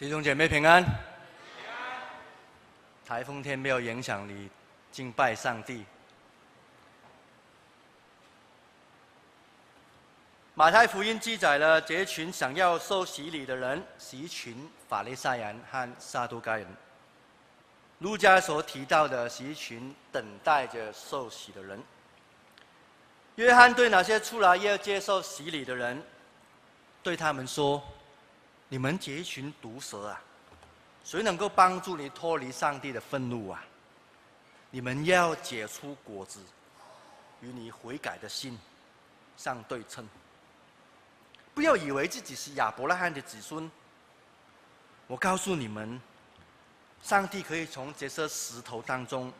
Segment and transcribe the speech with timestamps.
[0.00, 0.82] 弟兄姐妹平安。
[3.04, 4.48] 台风天没有影响你
[4.90, 5.84] 敬拜上帝。
[10.54, 16.66] 马太福音记载了这群想要受洗礼的人是一群法利赛人和撒都该人。
[17.98, 21.78] 路加所提到的是一群等待着受洗的人。
[23.34, 26.02] 约翰对那些出来要接受洗礼的人，
[27.02, 27.82] 对他们说。
[28.72, 30.22] 你们这一群毒蛇啊，
[31.04, 33.64] 谁能够帮助你脱离上帝的愤怒啊？
[34.70, 36.38] 你们要结出果子，
[37.40, 38.56] 与你悔改的心
[39.36, 40.08] 相对称。
[41.52, 43.68] 不要以为自己是亚伯拉罕的子孙。
[45.08, 46.00] 我告诉你们，
[47.02, 49.32] 上帝可以从这些石头当中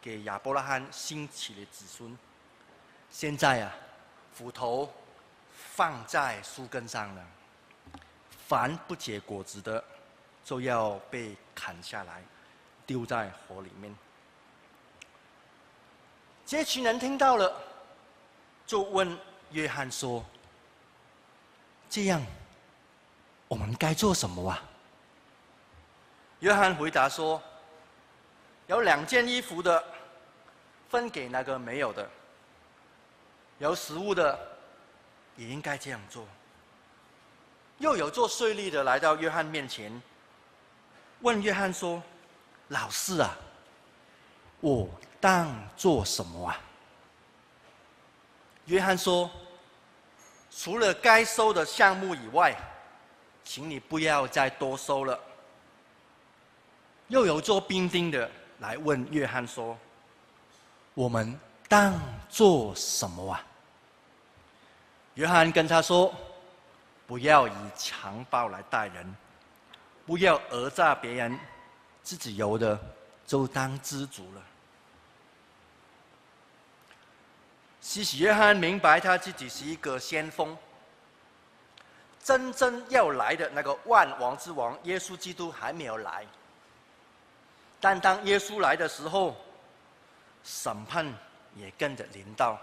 [0.00, 2.16] 给亚伯拉罕兴起的子孙。
[3.10, 3.74] 现在啊，
[4.32, 4.94] 斧头
[5.74, 7.26] 放在树根上了。
[8.46, 9.82] 凡不结果子的，
[10.44, 12.22] 就要被砍下来，
[12.86, 13.92] 丢在火里面。
[16.44, 17.52] 这群人听到了，
[18.64, 19.18] 就问
[19.50, 20.24] 约翰说
[21.90, 22.22] ：“这样，
[23.48, 24.62] 我们该做什么啊？”
[26.38, 27.42] 约翰回答说
[28.68, 29.84] ：“有两件衣服的，
[30.88, 32.06] 分给那个没有的；
[33.58, 34.38] 有食物的，
[35.34, 36.24] 也应该这样做。”
[37.78, 39.92] 又有做税吏的来到约翰面前，
[41.20, 42.02] 问约翰说
[42.68, 43.36] ：“老师啊，
[44.60, 44.88] 我
[45.20, 46.58] 当做什么啊？”
[48.64, 49.30] 约翰说
[50.50, 52.56] ：“除了该收的项目以外，
[53.44, 55.20] 请你不要再多收了。”
[57.08, 59.76] 又有做兵丁的来问约翰说
[60.94, 61.38] ：“我们
[61.68, 63.44] 当做什么啊？”
[65.12, 66.14] 约翰跟他说。
[67.06, 69.16] 不要以强暴来待人，
[70.04, 71.38] 不要讹诈别人，
[72.02, 72.78] 自己有的
[73.26, 74.42] 就当知足了。
[77.80, 80.56] 施洗约翰明白他自己是一个先锋，
[82.20, 86.26] 真正要来的那个万王之王耶稣基督还没有来，
[87.80, 89.36] 但当耶稣来的时候，
[90.42, 91.06] 审判
[91.54, 92.58] 也跟着临到。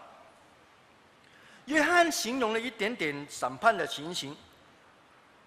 [1.66, 4.36] 约翰形容了一点点审判的情形，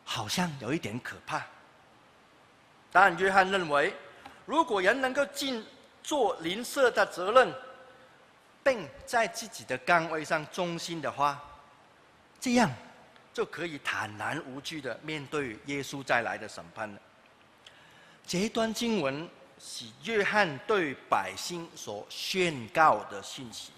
[0.04, 1.44] 好像有一点可怕。
[2.90, 3.94] 但约翰认为，
[4.46, 5.64] 如果人能够尽
[6.02, 7.54] 做邻舍的责任，
[8.64, 11.38] 并在自己的岗位上忠心的话，
[12.40, 12.70] 这样
[13.34, 17.00] 就可以坦然无惧的面对耶稣再来的审判了。
[18.26, 19.28] 这一段经文
[19.58, 23.72] 是约翰对百姓所宣告的信息。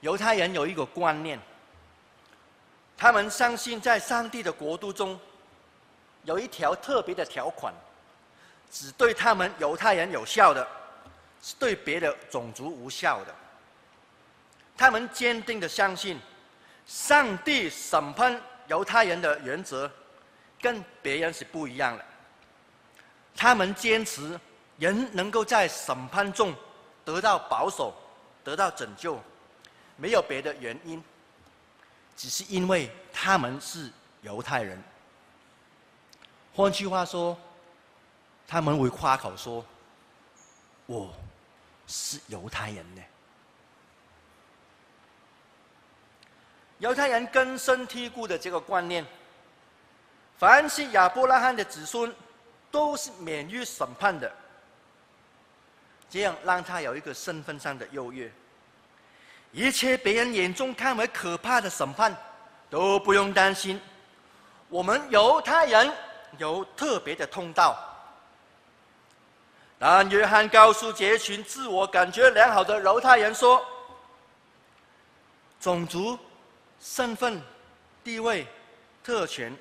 [0.00, 1.38] 犹太人有一个观念，
[2.96, 5.18] 他们相信在上帝的国度中，
[6.24, 7.74] 有一条特别的条款，
[8.70, 10.66] 只对他们犹太人有效的，
[11.42, 13.34] 是对别的种族无效的。
[14.76, 16.18] 他们坚定的相信，
[16.86, 19.90] 上帝审判犹太人的原则，
[20.60, 22.04] 跟别人是不一样的。
[23.34, 24.38] 他们坚持
[24.78, 26.54] 人能够在审判中
[27.04, 27.92] 得到保守，
[28.44, 29.20] 得到拯救。
[30.00, 31.02] 没有别的原因，
[32.16, 33.90] 只是因为他们是
[34.22, 34.80] 犹太人。
[36.54, 37.36] 换句话说，
[38.46, 39.66] 他们会夸口说
[40.86, 41.12] ：“我
[41.88, 43.02] 是犹太人呢。”
[46.78, 49.04] 犹太人根深蒂固的这个观念，
[50.38, 52.14] 凡是亚伯拉罕的子孙，
[52.70, 54.32] 都是免于审判的。
[56.08, 58.32] 这样让他有一个身份上的优越。
[59.52, 62.14] 一切别人眼中看为可怕的审判，
[62.68, 63.80] 都不用担心。
[64.68, 65.90] 我们犹太人
[66.36, 67.76] 有特别的通道。
[69.78, 73.64] 但约翰告诉这群自我感觉良好的犹太人说
[75.60, 76.18] ：“种族、
[76.80, 77.40] 身份、
[78.04, 78.46] 地位、
[79.02, 79.56] 特权，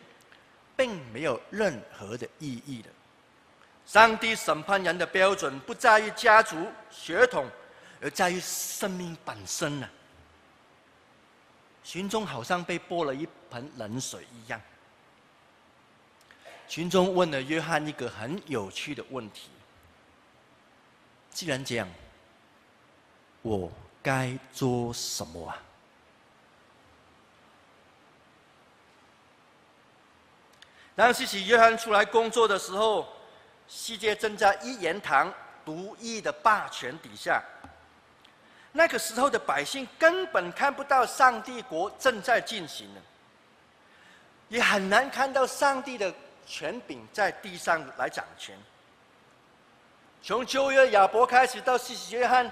[0.75, 2.89] 并没有任何的意义的。
[3.85, 6.57] 上帝审判人的标准不在于家族、
[6.91, 7.45] 血统。”
[8.01, 9.89] 而在于生命本身呢，
[11.83, 14.61] 群众好像被泼了一盆冷水一样。
[16.67, 19.49] 群众问了约翰一个很有趣的问题：
[21.31, 21.87] 既然这样，
[23.41, 23.71] 我
[24.03, 25.57] 该做什么啊？
[30.95, 33.07] 当施洗约翰出来工作的时候，
[33.67, 35.33] 世界正在一言堂
[35.63, 37.41] 独一的霸权底下。
[38.77, 43.01] 那个时候的百姓根本看不到上帝国正在进行呢。
[44.49, 46.13] 也很难看到上帝的
[46.45, 48.55] 权柄在地上来掌权。
[50.21, 52.51] 从旧约亚伯开始到施洗约翰，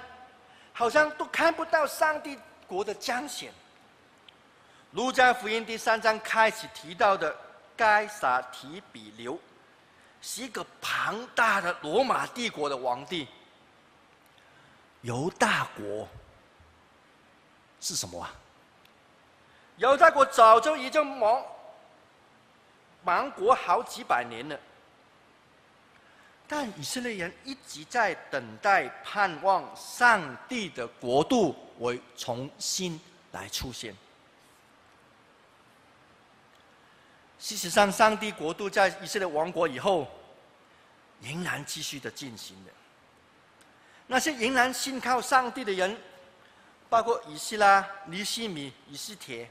[0.73, 2.35] 好像都看不到上帝
[2.65, 3.53] 国的彰显。
[4.93, 7.35] 路加福音第三章开始提到的
[7.77, 9.37] 该撒提比留，
[10.23, 13.27] 是一个庞大的罗马帝国的皇帝。
[15.05, 16.07] 犹大国
[17.79, 18.33] 是什么啊？
[19.77, 21.45] 犹大国早就已经亡
[23.03, 24.59] 亡国好几百年了，
[26.47, 32.99] 但以色列人一直在等待、盼望上帝的国度会重新
[33.31, 33.95] 来出现。
[37.37, 40.07] 事实上，上帝国度在以色列亡国以后，
[41.21, 42.71] 仍然继续的进行的。
[44.07, 45.97] 那些仍然信靠上帝的人，
[46.89, 49.49] 包括以西拉、尼西米、以斯帖，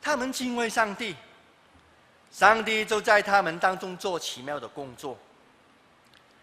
[0.00, 1.14] 他们敬畏上帝，
[2.30, 5.18] 上帝就在他们当中做奇妙的工作。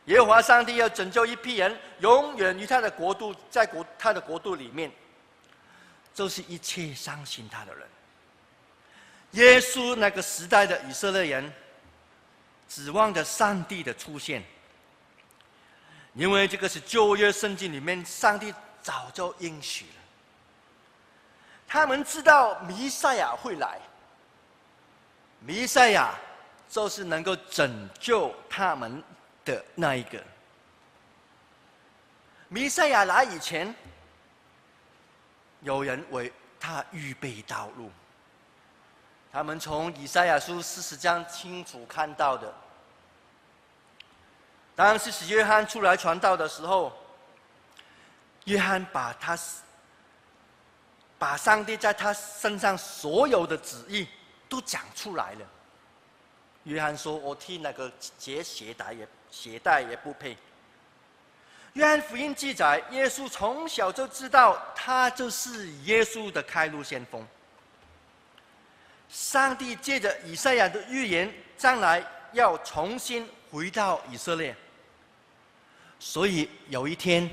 [0.05, 4.91] 耶和华上帝要拯救一批人，永远与他的国度在国他的国度里面，
[6.13, 7.87] 就是一切相信他的人。
[9.31, 11.51] 耶稣那个时代的以色列人，
[12.69, 14.43] 指望着上帝的出现。
[16.15, 19.91] 因为这个是旧约圣经里面，上帝早就应许了。
[21.67, 23.77] 他们知道弥赛亚会来，
[25.41, 26.15] 弥赛亚
[26.69, 29.03] 就是能够拯救他们
[29.43, 30.23] 的那一个。
[32.47, 33.75] 弥赛亚来以前，
[35.61, 37.91] 有人为他预备道路。
[39.33, 42.53] 他们从以赛亚书四十章清楚看到的。
[44.75, 46.91] 当施洗约翰出来传道的时候，
[48.43, 49.37] 约翰把他
[51.17, 54.07] 把上帝在他身上所有的旨意
[54.49, 55.45] 都讲出来了。
[56.65, 60.35] 约翰说：“我替那个解鞋带也鞋带也不配。”
[61.73, 67.25] 约翰福音记载，耶稣从小就知道他就是耶稣的开路先锋。
[69.09, 74.55] 上帝借着以赛亚的预言，将来要重新回到以色列。
[76.05, 77.27] 所以有一天，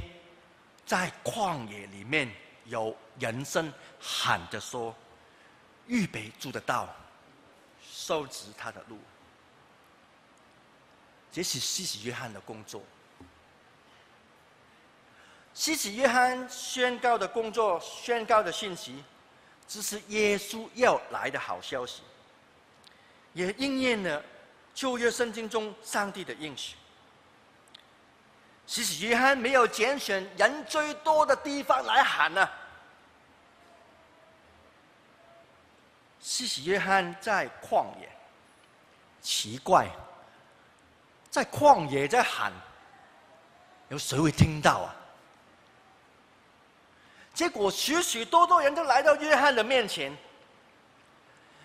[0.87, 2.27] 在旷野里面，
[2.65, 3.71] 有人声
[4.01, 4.95] 喊着说
[5.87, 6.89] ：“预备主的道，
[7.87, 8.99] 收直他的路。”
[11.31, 12.83] 这是西西约翰的工作。
[15.53, 19.05] 西西约翰宣告的工作，宣告的信息，
[19.69, 22.01] 只是耶稣要来的好消息，
[23.35, 24.25] 也应验了
[24.75, 26.77] 旧约圣经中上帝的应许。
[28.67, 32.53] 施洗约翰没有拣选人最多的地方来喊呢、啊。
[36.20, 38.09] 施洗约翰在旷野，
[39.20, 39.88] 奇怪，
[41.29, 42.53] 在旷野在喊，
[43.88, 44.94] 有谁会听到啊？
[47.35, 50.17] 结果许许多多人都来到约翰的面前，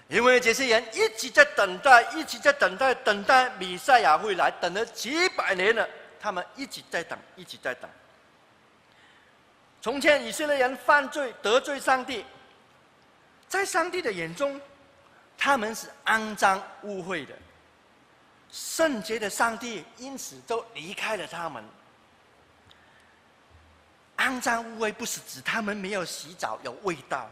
[0.07, 5.87] 因为这些人一直在等待，一直在等待，等待弥赛亚会来，等了几百年了。
[6.27, 7.89] 他们一直在等，一直在等。
[9.81, 12.25] 从前以色列人犯罪得罪上帝，
[13.47, 14.59] 在上帝的眼中，
[15.37, 17.33] 他们是肮脏污秽的。
[18.51, 21.63] 圣洁的上帝因此都离开了他们。
[24.17, 27.29] 肮脏污秽不是指他们没有洗澡有味道，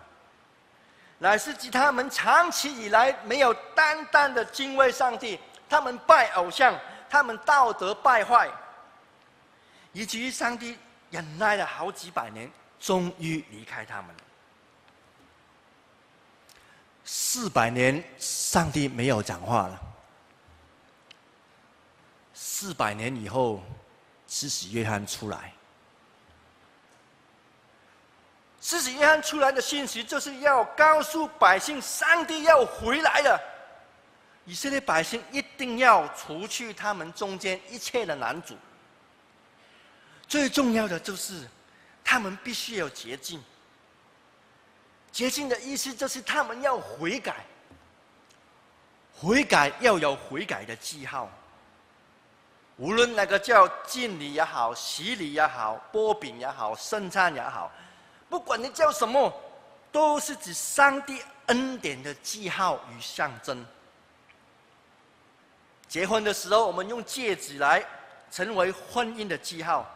[1.18, 5.38] 乃是指他们长期以来没有单单的敬畏上帝，
[5.68, 6.74] 他们拜偶像，
[7.10, 8.50] 他们道德败坏。
[9.96, 10.78] 以至于上帝
[11.10, 14.14] 忍耐了好几百年，终于离开他们。
[17.06, 19.80] 四百年，上帝没有讲话了。
[22.34, 23.64] 四百年以后，
[24.28, 25.54] 施洗约翰出来。
[28.60, 33.40] 施洗约翰出来的信息，就是要告诉百姓，上帝要回来了。
[34.44, 38.58] 以色列百姓一定要除去他们中间一切的男主。
[40.28, 41.48] 最重要的就是，
[42.04, 43.44] 他们必须有洁净。
[45.12, 47.46] 洁净的意思就是他们要悔改，
[49.14, 51.30] 悔改要有悔改的记号。
[52.78, 57.72] 无论那个叫敬礼也好、洗礼也好、波饼也好、圣餐也好，
[58.30, 59.34] 不管你叫什么，
[59.92, 63.66] 都是指上帝恩典的记号与象征。
[65.88, 67.82] 结婚的时候，我们用戒指来
[68.30, 69.90] 成为婚姻的记号。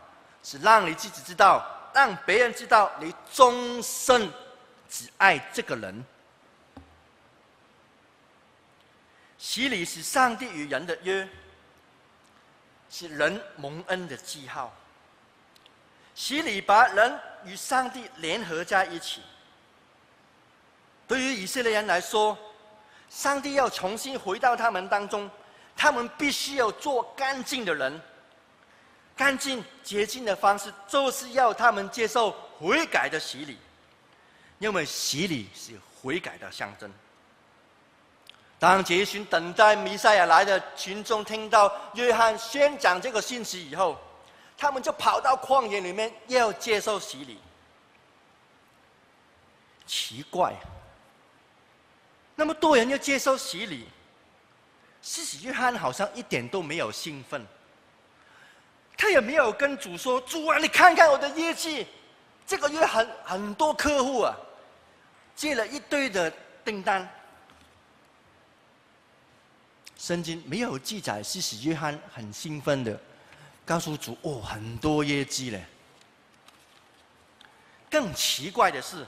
[0.43, 4.31] 是让你自己知道，让别人知道你终身
[4.89, 6.05] 只爱这个人。
[9.37, 11.27] 洗礼是上帝与人的约，
[12.89, 14.73] 是人蒙恩的记号。
[16.13, 19.21] 洗礼把人与上帝联合在一起。
[21.07, 22.37] 对于以色列人来说，
[23.09, 25.31] 上帝要重新回到他们当中，
[25.75, 28.01] 他们必须要做干净的人。
[29.19, 33.57] 干净洁净的方式，就是要他们接受悔改的洗礼，
[34.59, 36.89] 因为洗礼是悔改的象征。
[38.57, 43.99] 当这一群等待弥赛亚来的群众听到约翰宣讲这个信息以后，
[44.57, 47.39] 他们就跑到旷野里面要接受洗礼。
[49.85, 50.55] 奇怪，
[52.35, 53.85] 那么多人要接受洗礼，
[55.01, 57.45] 其实约翰好像一点都没有兴奋，
[59.01, 61.87] 他也没有跟主说：“主啊，你看看我的业绩，
[62.45, 64.35] 这个月很很多客户啊，
[65.37, 66.29] 接了一堆的
[66.65, 67.09] 订单。”
[69.97, 72.99] 圣经没有记载，施洗约翰很兴奋的
[73.63, 75.63] 告诉主：“哦，很多业绩嘞。”
[77.89, 79.07] 更奇怪的是，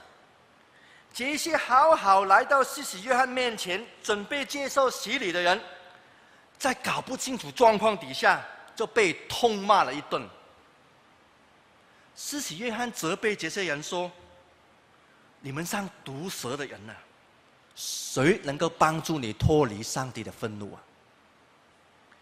[1.14, 5.60] 这些好好来到施洗约翰面前准备接受洗礼的人，
[6.58, 8.42] 在搞不清楚状况底下
[8.76, 10.28] 就被痛骂了一顿。
[12.16, 14.12] 施洗约翰责备这些人说
[15.42, 16.94] ：“你们像毒蛇的人呐、！”
[17.74, 20.82] 谁能够帮助你脱离上帝的愤怒啊？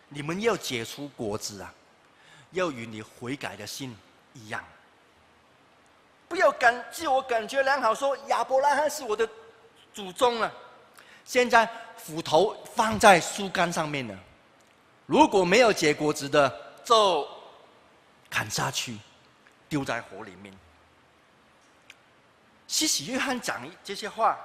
[0.07, 1.73] 你们要结出果子啊，
[2.51, 3.95] 要与你悔改的心
[4.33, 4.63] 一样。
[6.27, 9.27] 不要感自我感觉良好，说亚伯拉罕是我的
[9.91, 10.51] 祖宗啊。
[11.25, 14.17] 现在斧头放在树干上面了，
[15.09, 16.47] 如果没有结果子的，
[16.85, 17.27] 就
[18.29, 18.95] 砍下去，
[19.67, 20.55] 丢在火里面。
[22.67, 24.37] 施洗约翰讲这些话。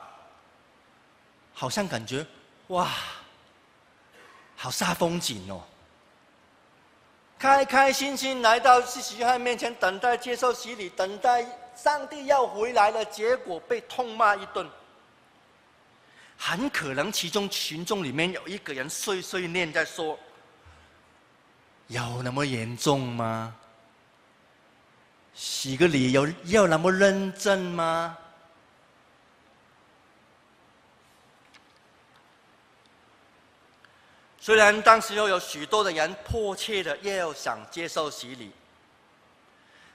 [1.53, 2.27] 好像感觉
[2.69, 2.91] 哇，
[4.57, 5.63] 好煞风景哦！
[7.39, 14.69] 开开心心来到施洗约翰面前，等待接受洗礼，等待上帝要回来了，结果被痛骂一顿。
[16.37, 20.19] 很可能其中群众里面有一个人碎碎念在说
[21.89, 23.55] ：“有那么严重吗？
[25.35, 28.17] 洗个礼有要那么认真吗？”
[34.39, 38.53] 虽然当时又有许多的人迫切的要想接受洗礼，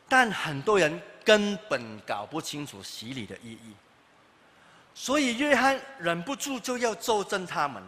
[0.07, 3.75] 但很多人根本搞不清楚洗礼的意义，
[4.95, 7.83] 所以约翰忍不住就要纠正他们。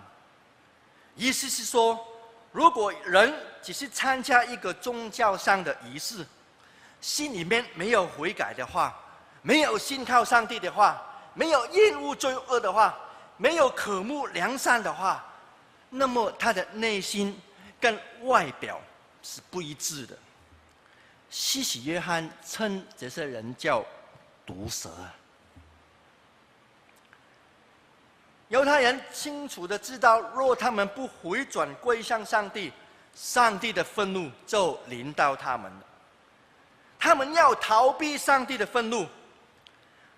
[1.16, 2.00] 意思是说，
[2.52, 6.26] 如果人只是参加一个宗教上的仪式，
[7.00, 8.94] 心里面没有悔改的话，
[9.42, 11.02] 没有信靠上帝的话，
[11.34, 12.98] 没有厌恶罪恶的话，
[13.38, 15.24] 没有渴慕良善的话，
[15.90, 17.40] 那么他的内心
[17.80, 18.80] 跟外表
[19.24, 20.18] 是不一致的。
[21.30, 23.84] 西西约翰称这些人叫
[24.46, 24.90] 毒蛇。
[28.52, 32.70] 犹太人清楚的知道，若他们不回转归向上帝，
[33.16, 35.86] 上帝的愤怒就临到他们了。
[37.00, 39.08] 他们要逃避上帝的愤怒，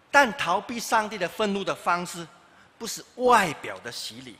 [0.09, 2.27] 但逃避上帝的愤怒的方式，
[2.79, 4.35] 不是外表的洗礼。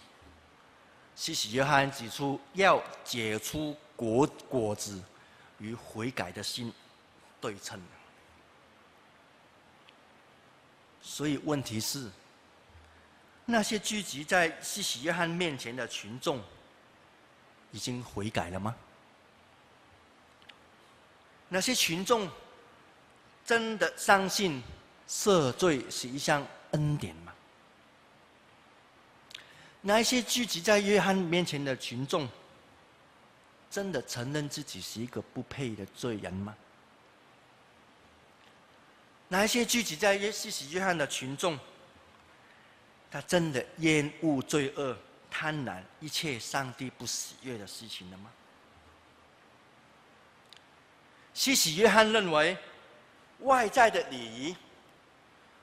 [1.16, 5.00] 施洗约翰指出，要解出果果子，
[5.60, 6.74] 与悔改的心
[7.40, 7.80] 对称。
[11.00, 12.10] 所以问题是，
[13.46, 16.42] 那些聚集在西西约翰面前的群众，
[17.72, 18.76] 已经悔改了吗？
[21.50, 22.30] 那些群众
[23.46, 24.64] 真的相信
[25.08, 27.34] 赦罪是一项恩典吗？
[29.82, 32.28] 那些聚集在约翰面前的群众，
[33.70, 36.56] 真的承认自己是一个不配的罪人吗？
[39.28, 41.60] 那一些聚集在约施洗约翰的群众，
[43.14, 44.98] 他真的厌恶罪恶、
[45.30, 48.32] 贪婪一切上帝不喜悦的事情了吗？
[51.32, 52.58] 施洗约翰认为，
[53.42, 54.58] 外在的礼仪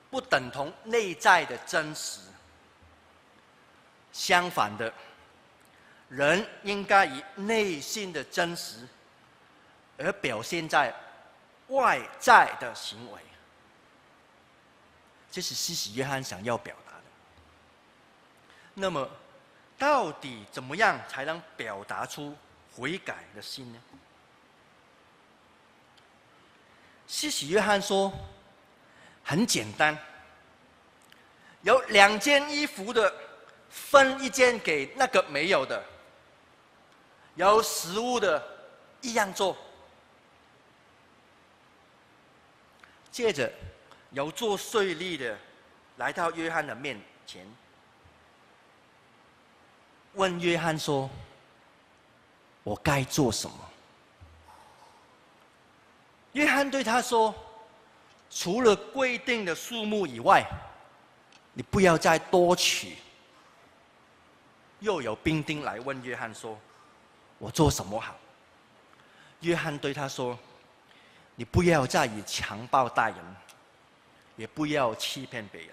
[0.09, 2.21] 不等同内在的真实。
[4.13, 4.93] 相反的，
[6.07, 8.87] 人应该以内心的真实，
[9.97, 10.95] 而表现在
[11.67, 13.19] 外在的行为。
[15.29, 16.73] 这是施洗约翰想要表。
[18.73, 19.09] 那么，
[19.77, 22.35] 到底怎么样才能表达出
[22.75, 23.79] 悔改的心呢？
[27.07, 28.11] 施洗约翰说
[29.23, 29.97] ：“很简单，
[31.61, 33.13] 有两件衣服的。”
[33.73, 35.81] 分一件给那个没有的，
[37.35, 38.45] 有食物的
[38.99, 39.55] 一样做。
[43.09, 43.49] 接着，
[44.09, 45.37] 有做税吏的
[45.95, 47.49] 来到约翰的面前，
[50.13, 51.09] 问约翰说
[52.63, 53.57] ：“我该做什么？”
[56.33, 57.33] 约翰对他说
[58.29, 60.45] ：“除了规定的数目以外，
[61.53, 62.97] 你不要再多取。”
[64.79, 66.57] 又有兵丁来问约翰说
[67.37, 68.15] ：“我做什么好？”
[69.41, 70.37] 约翰对他说
[71.35, 73.17] ：“你不要再以强暴待人，
[74.35, 75.69] 也不要欺骗别人。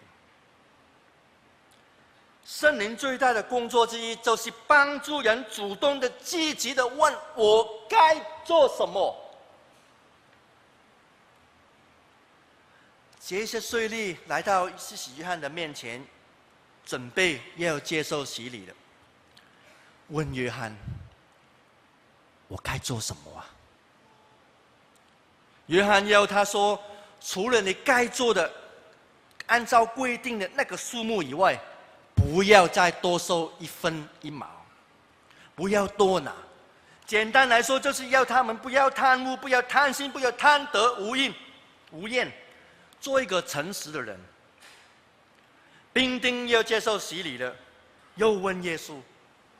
[2.48, 9.14] 圣灵最大的工作之一，就是帮助人主动的、积极的问我该做什么。”
[13.20, 16.02] 这些税吏来到施洗约翰的面前，
[16.86, 18.74] 准备要接受洗礼了。
[20.08, 20.74] 问约翰
[22.48, 23.44] ：“我该做什么啊？”
[25.66, 26.82] 约翰要他说
[27.20, 28.50] ：“除了你该做的，
[29.48, 31.60] 按照规定的那个数目以外，
[32.18, 34.46] 不要再多收一分一毛，
[35.54, 36.32] 不要多拿。
[37.06, 41.32] 简单来说，就是要他们不要贪污，不要贪心，不要贪得无厌，
[41.92, 42.30] 无厌。”
[43.00, 44.18] 做一个诚实的人。
[45.92, 47.54] 兵丁要接受洗礼了，
[48.16, 48.96] 又问耶稣：“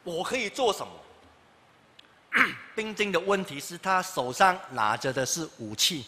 [0.03, 0.93] 我可以做什么？”
[2.75, 6.05] 兵丁的问题是他手上拿着的是武器，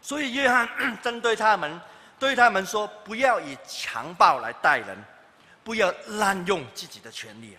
[0.00, 0.68] 所以约翰
[1.00, 1.80] 针对他们，
[2.18, 4.98] 对他们说：“不要以强暴来待人，
[5.64, 7.58] 不要滥用自己的权利啊！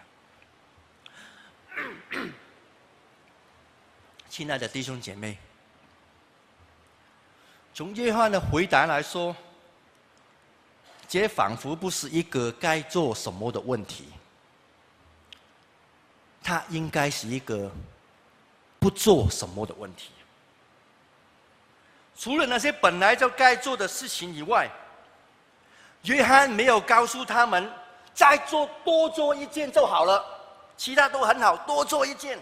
[4.29, 5.37] ”亲爱的弟兄姐妹。
[7.73, 9.35] 从约翰的回答来说，
[11.07, 14.09] 这仿佛不是一个该做什么的问题，
[16.43, 17.71] 它应该是一个
[18.79, 20.11] 不做什么的问题。
[22.15, 24.69] 除了那些本来就该做的事情以外，
[26.03, 27.71] 约翰没有告诉他们
[28.13, 30.23] 再做多做一件就好了，
[30.77, 32.39] 其他都很好，多做一件。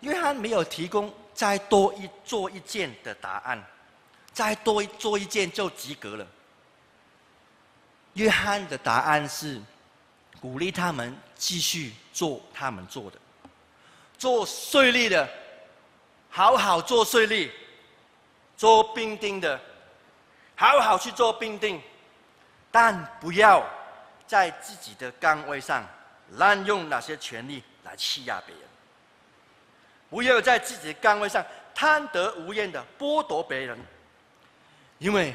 [0.00, 1.12] 约翰没有提供。
[1.38, 3.64] 再多一做一件的答案，
[4.32, 6.26] 再多做一件就及格了。
[8.14, 9.62] 约翰的答案是
[10.40, 13.18] 鼓励他们继续做他们做的，
[14.18, 15.28] 做税吏的，
[16.28, 17.48] 好好做税吏；
[18.56, 19.60] 做兵丁的，
[20.56, 21.80] 好好去做兵丁，
[22.72, 23.64] 但不要
[24.28, 25.84] 在自己的岗位上
[26.36, 28.64] 滥用哪些权力来欺压别人。
[30.10, 33.78] 不要在自己的岗位上贪得无厌的剥夺别人，
[34.98, 35.34] 因为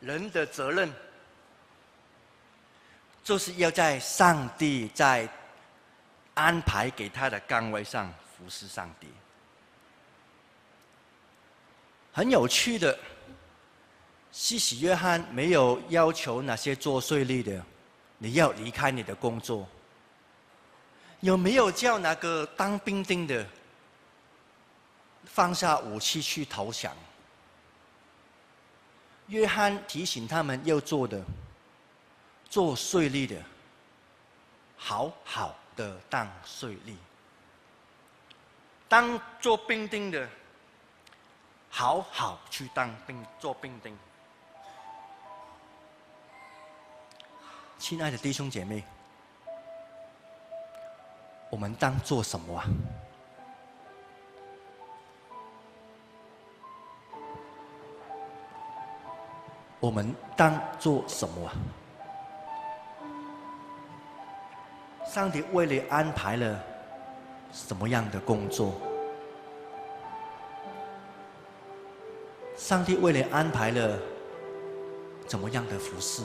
[0.00, 0.92] 人的责任
[3.22, 5.28] 就是要在上帝在
[6.34, 9.08] 安排给他的岗位上服侍上帝。
[12.12, 12.98] 很有趣的，
[14.32, 17.64] 西西约翰没有要求那些做税吏的，
[18.22, 19.66] 你要离开你的工作，
[21.20, 23.46] 有没有叫那个当兵丁的？
[25.24, 26.94] 放下武器去投降。
[29.28, 31.24] 约翰提醒他们要做的，
[32.50, 33.42] 做税吏的，
[34.76, 36.94] 好好的当税吏；
[38.86, 40.28] 当做兵丁的，
[41.70, 43.96] 好好去当兵做兵丁。
[47.80, 48.84] 亲爱的弟兄姐妹，
[51.48, 52.66] 我们当做什么啊？
[59.80, 61.56] 我们当做什么啊？
[65.06, 66.62] 上帝为你安排了
[67.50, 68.74] 什么样的工作？
[72.58, 73.98] 上帝为你安排了
[75.26, 76.22] 怎么样的服事？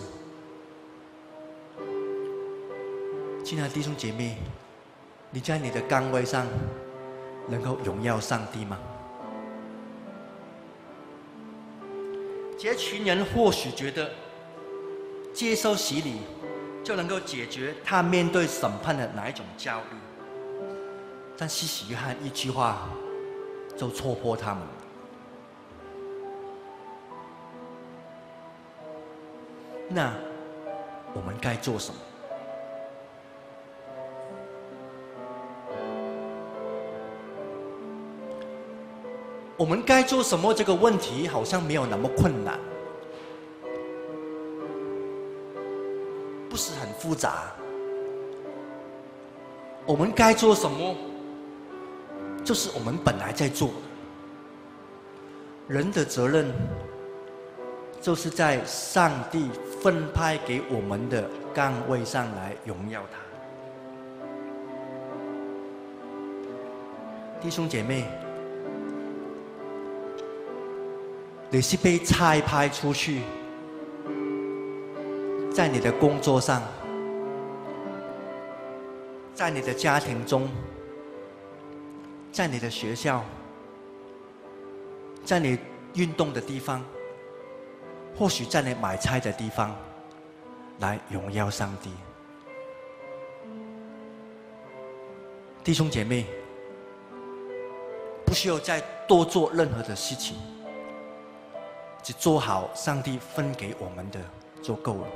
[3.45, 4.37] 亲爱的弟兄姐妹，
[5.29, 6.47] 你在你的岗位上
[7.47, 8.75] 能够荣耀上帝吗？
[12.57, 14.09] 这群人或许觉得
[15.31, 16.21] 接受洗礼
[16.83, 19.97] 就能够解决他面对审判的哪一种焦虑，
[21.37, 22.89] 但施洗约翰一句话
[23.77, 24.63] 就戳破他们。
[29.87, 30.11] 那
[31.13, 31.99] 我们该做什么？
[39.57, 40.53] 我们该做什么？
[40.53, 42.59] 这个问题好像没有那么困难。
[46.49, 47.51] 不是很复杂。
[49.85, 50.95] 我们该做什么，
[52.43, 53.69] 就是我们本来在做。
[55.67, 56.51] 人的责任，
[58.01, 59.49] 就是在上帝
[59.81, 63.17] 分派给我们的岗位上来荣耀他。
[67.41, 68.05] 弟兄姐妹，
[71.51, 73.21] 你是被差派出去，
[75.53, 76.61] 在你的工作上，
[79.33, 80.49] 在你的家庭中，
[82.31, 83.23] 在你的学校，
[85.23, 85.57] 在你
[85.93, 86.83] 运动的地方，
[88.17, 89.73] 或许在你买菜的地方，
[90.79, 91.91] 来荣耀上帝。
[95.63, 96.25] 弟兄姐妹。
[98.25, 100.35] 不需要再多做任何的事情，
[102.05, 104.19] 只做好上帝分给我们的
[104.61, 105.07] 就够了。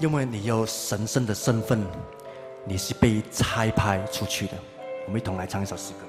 [0.00, 1.80] 因为你有神圣的身份，
[2.64, 4.54] 你是被差派出去的。
[5.06, 6.00] 我们一同来唱一首诗歌。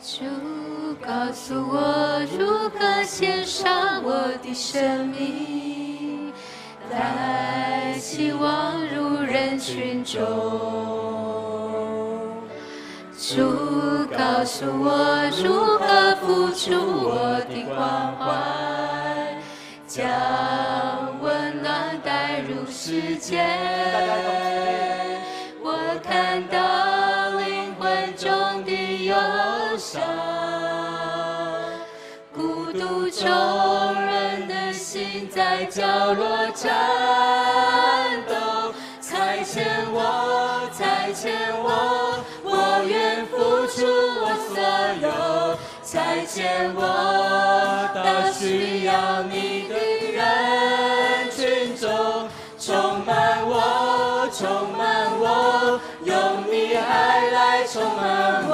[0.00, 0.24] 主
[1.04, 6.32] 告诉我如何献上我的生命，
[6.88, 11.25] 带希望入人群中。
[13.28, 13.42] 主
[14.16, 16.70] 告诉我如何付出
[17.02, 17.76] 我的关
[18.16, 18.22] 怀，
[19.84, 20.06] 将
[21.20, 23.44] 温暖带入世界。
[25.60, 28.70] 我看到灵魂中的
[29.06, 29.16] 忧
[29.76, 30.00] 伤，
[32.32, 33.28] 孤独中
[34.02, 36.70] 人的心在角落颤
[46.36, 49.74] 见我到需要你的
[50.12, 52.28] 人群中，
[52.60, 56.14] 充满我，充满我，用
[56.52, 58.52] 你爱来充满我，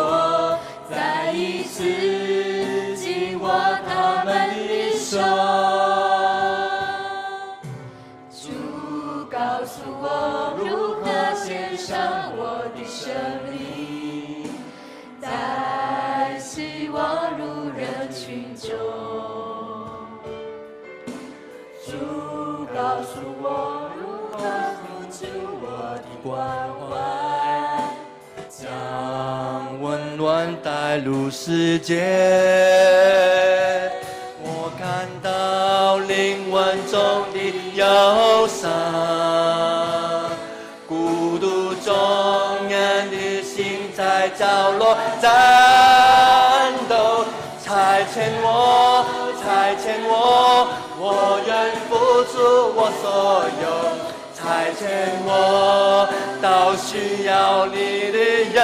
[30.92, 32.02] 暖带入世界。
[34.42, 37.38] 我看到灵魂中的
[37.74, 38.68] 忧伤，
[40.86, 41.94] 孤独中
[42.68, 44.98] 人的心在角落。
[45.20, 45.30] 战
[46.88, 47.24] 斗，
[47.64, 49.06] 差遣我，
[49.42, 51.90] 差遣我，我愿付
[52.24, 52.34] 出
[52.76, 53.64] 我所有，
[54.36, 54.40] 差
[54.78, 54.82] 遣
[55.24, 55.30] 我
[56.42, 58.18] 到需要你的
[58.52, 58.60] 人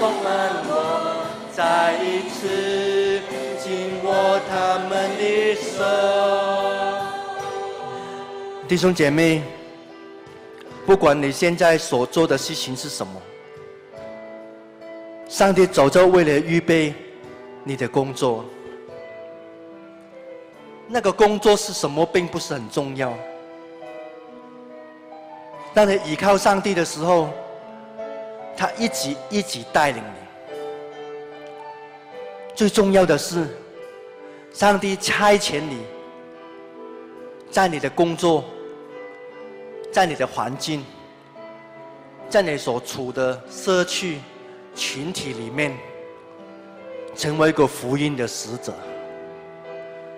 [0.00, 0.32] 充满
[0.64, 3.20] 我，再一次
[3.62, 5.84] 紧握他们的手。
[8.66, 9.42] 弟兄姐妹，
[10.86, 13.12] 不管你现在所做的事情是什么，
[15.28, 16.94] 上帝早就为了预备
[17.62, 18.42] 你的工作。
[20.88, 23.12] 那个工作是什么，并不是很重要。
[25.74, 27.28] 当你依靠上帝的时候，
[28.56, 30.20] 他一直一直带领你。
[32.54, 33.46] 最重要的是，
[34.52, 35.78] 上帝差遣你，
[37.50, 38.44] 在你的工作。
[39.92, 40.84] 在你的环境，
[42.28, 44.20] 在你所处的社区
[44.72, 45.76] 群体里面，
[47.16, 48.72] 成为一个福音的使者。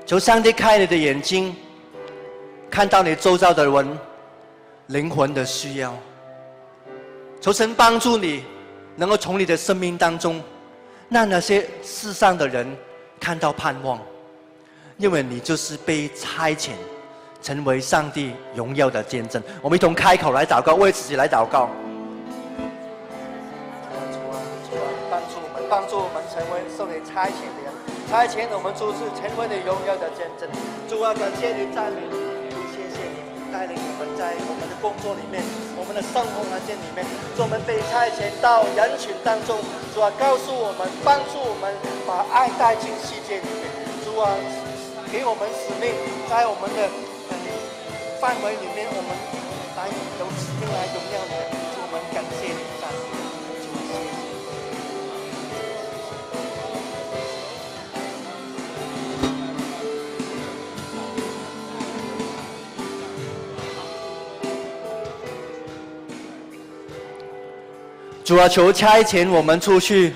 [0.04, 1.56] 求上帝开你的眼睛，
[2.70, 3.98] 看到你周遭的人
[4.88, 5.96] 灵魂的需要。
[7.42, 8.44] 求神帮助你，
[8.94, 10.40] 能够从你的生命当中，
[11.08, 12.64] 让那些世上的人
[13.18, 13.98] 看到盼望，
[14.96, 16.70] 因为你就是被差遣。
[17.42, 21.68] 成为上帝荣耀的见证，我们一同开口来祷告，为自己来祷告。
[24.12, 24.38] 主啊，
[24.70, 27.74] 主啊，帮助我们，帮助我们成为受你差遣的人，
[28.08, 30.48] 差遣我们出去，成为你荣耀的见证。
[30.88, 32.14] 主啊，感谢你，赞美你，
[32.70, 33.74] 谢谢你带领
[34.22, 35.42] 在我们的工作里面，
[35.74, 37.02] 我们的生活环境里面，
[37.42, 39.58] 我们被差遣到人群当中。
[39.90, 41.74] 主啊，告诉我们，帮助我们
[42.06, 43.66] 把爱带进世界里面。
[44.06, 44.30] 主啊，
[45.10, 45.90] 给我们使命，
[46.30, 46.86] 在我们的。
[48.22, 49.10] 范围里面，我们
[49.74, 51.34] 来用使命来荣耀你，
[51.82, 53.11] 我们感谢你，感谢
[68.32, 70.14] 主啊，求差遣我们出去，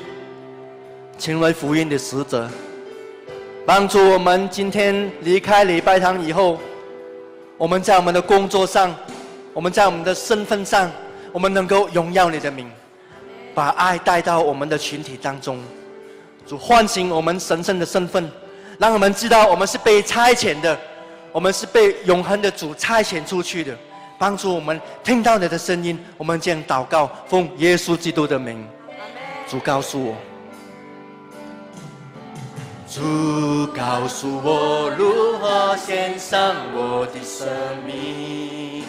[1.19, 2.49] 成为福音的使者，
[3.67, 6.59] 帮助我们今天离开礼拜堂以后，
[7.59, 8.97] 我们在我们的工作上，
[9.53, 10.91] 我们在我们的身份上，
[11.31, 12.71] 我们能够荣耀你的名，
[13.55, 15.63] 把爱带到我们的群体当中，
[16.47, 18.27] 主唤醒我们神圣的身份，
[18.79, 20.75] 让我们知道我们是被差遣的，
[21.33, 23.77] 我们是被永恒的主差遣出去的。
[24.19, 28.67] 帮助我们听到你的声音，我们将祷告，奉耶稣基督的名。
[29.49, 30.15] 主告诉我，
[32.89, 37.47] 主告诉我如何献上我的生
[37.87, 38.85] 命，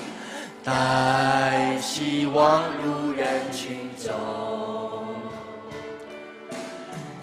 [0.64, 4.14] 带希望入人群中。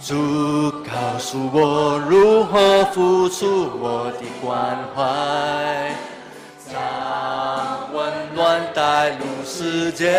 [0.00, 5.94] 主告诉我如何付出我的关怀。
[8.34, 10.12] 暖带入世界，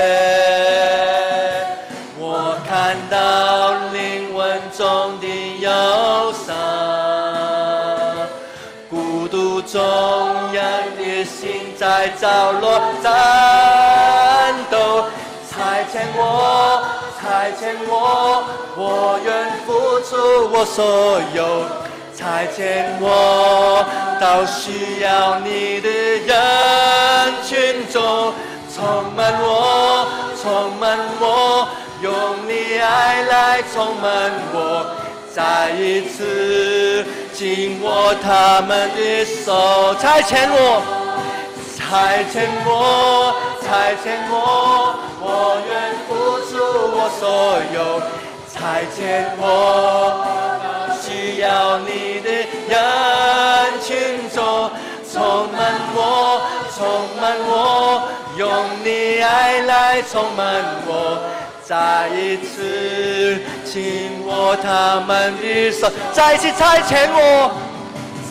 [2.17, 5.27] 我看到灵魂中的
[5.59, 5.69] 忧
[6.33, 6.55] 伤，
[8.89, 9.81] 孤独中
[10.53, 10.63] 人
[10.97, 15.03] 的心在角落战斗，
[15.49, 16.81] 差遣我，
[17.21, 18.43] 差遣我，
[18.77, 20.15] 我愿付出
[20.53, 21.84] 我所有。
[22.25, 23.85] 差遣我
[24.19, 25.87] 到需要你的
[26.25, 26.33] 人
[27.43, 28.33] 群中，
[28.73, 30.07] 充满我，
[30.41, 31.67] 充满我，
[32.01, 32.11] 用
[32.47, 34.87] 你爱来充满我，
[35.35, 39.93] 再一次紧握他们的手。
[40.01, 40.81] 差遣我，
[41.77, 46.09] 差遣我，差遣我，我愿付
[46.49, 46.57] 出
[46.91, 47.21] 我所
[47.75, 48.01] 有。
[48.51, 48.97] 差遣
[49.37, 49.45] 我。
[58.37, 58.47] 用
[58.83, 61.21] 你爱来充满我
[61.63, 67.51] 再一次紧握他们的手再一次拆迁我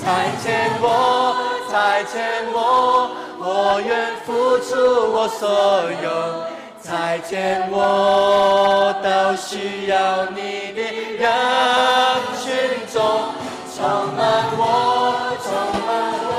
[0.04, 1.34] 再见我
[1.72, 5.48] 再见我我愿付出我所
[6.02, 6.44] 有
[6.82, 10.82] 再见我都需要你的
[11.16, 11.32] 人
[12.42, 12.52] 群
[12.92, 13.00] 中
[13.74, 13.82] 充
[14.14, 16.33] 满我充满我。